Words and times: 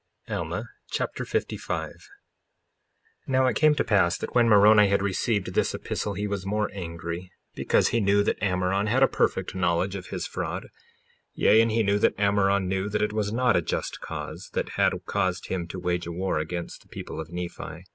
Alma 0.27 0.63
Chapter 0.89 1.25
55 1.25 1.91
55:1 1.91 1.95
Now 3.27 3.45
it 3.45 3.55
came 3.55 3.75
to 3.75 3.83
pass 3.83 4.17
that 4.17 4.33
when 4.33 4.49
Moroni 4.49 4.87
had 4.87 5.03
received 5.03 5.53
this 5.53 5.75
epistle 5.75 6.15
he 6.15 6.25
was 6.25 6.43
more 6.43 6.71
angry, 6.73 7.29
because 7.53 7.89
he 7.89 8.01
knew 8.01 8.23
that 8.23 8.41
Ammoron 8.41 8.87
had 8.87 9.03
a 9.03 9.07
perfect 9.07 9.53
knowledge 9.53 9.93
of 9.95 10.07
his 10.07 10.25
fraud; 10.25 10.69
yea, 11.35 11.63
he 11.67 11.83
knew 11.83 11.99
that 11.99 12.17
Ammoron 12.17 12.67
knew 12.67 12.89
that 12.89 13.03
it 13.03 13.13
was 13.13 13.31
not 13.31 13.55
a 13.55 13.61
just 13.61 14.01
cause 14.01 14.49
that 14.53 14.69
had 14.69 14.93
caused 15.05 15.49
him 15.49 15.67
to 15.67 15.77
wage 15.79 16.07
a 16.07 16.11
war 16.11 16.39
against 16.39 16.81
the 16.81 16.87
people 16.87 17.19
of 17.19 17.29
Nephi. 17.31 17.83